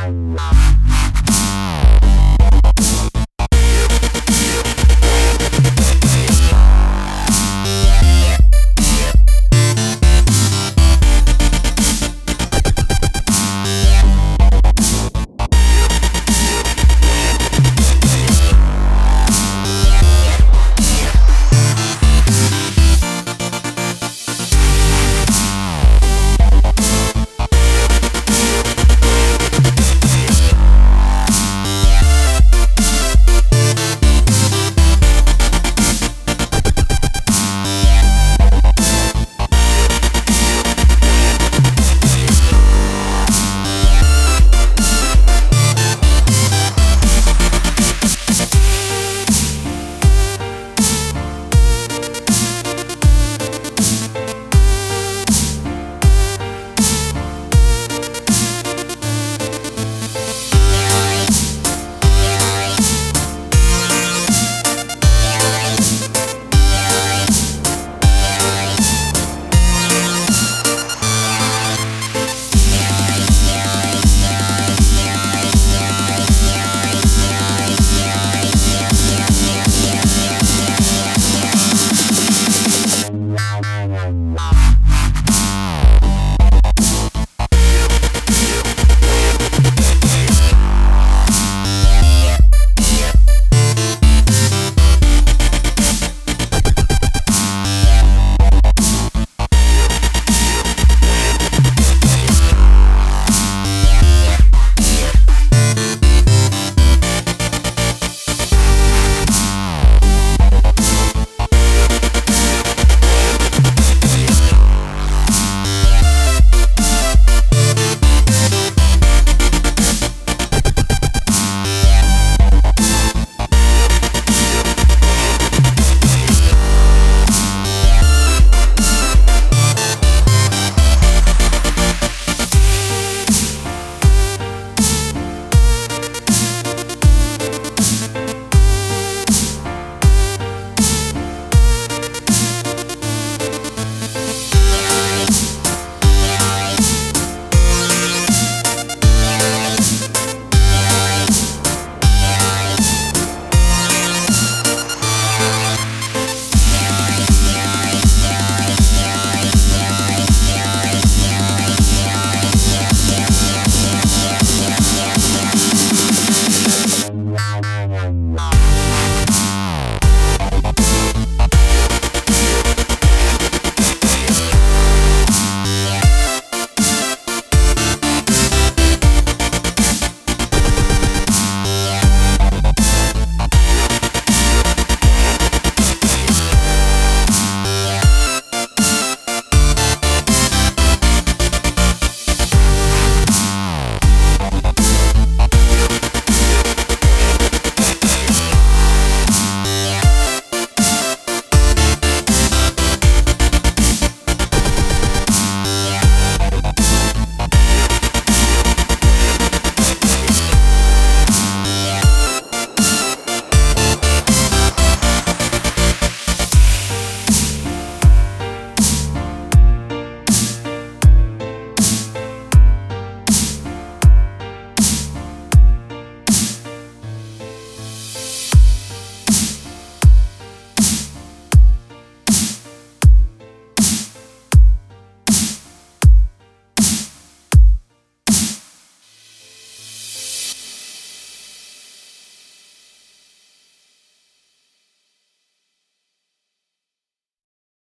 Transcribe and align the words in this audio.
Bye. 0.00 0.59